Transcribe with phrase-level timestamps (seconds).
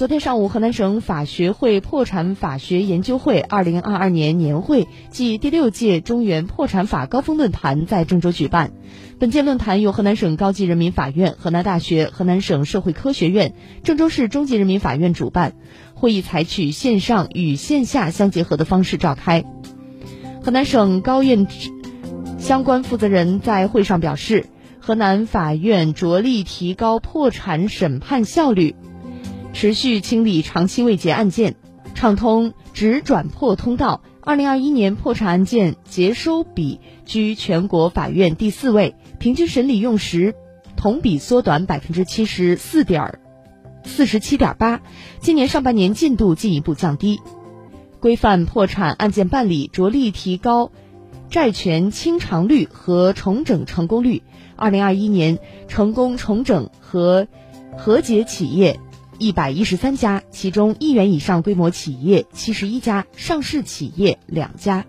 [0.00, 8.72] 昨天上午，河南省法学会破产法学研究会二零二二年年会暨第六届中原破产法高峰论坛在郑州举办。
[9.18, 13.52] 本届论坛由河南省高级人民法院、河南大学、河南省社会科学院、
[13.84, 15.52] 郑州市中级人民法院主办。
[15.92, 19.44] 会议采取线上与线下相结合的方式召开。
[20.42, 21.46] 河南省高院
[22.38, 24.46] 相关负责人在会上表示，
[24.78, 28.74] 河南法院着力提高破产审判效率。
[29.52, 31.56] 持续清理长期未结案件，
[31.94, 34.02] 畅通直转破通道。
[34.22, 40.34] 二零二一年破产案件结收比居全国法院第四位，平均审理用时
[40.76, 43.18] 同比缩短百分之七十四点
[43.82, 44.82] 四十七点八。
[45.20, 47.20] 今年上半年进度进一步降低，
[47.98, 50.70] 规范破产案件办理，着力提高
[51.30, 54.22] 债权清偿率和重整成功率。
[54.54, 57.26] 二零二一年成功重整和
[57.76, 58.78] 和解企业。
[59.20, 64.86] 一百一十三家，其中亿元以上规模企业七十一家，上市企业两家。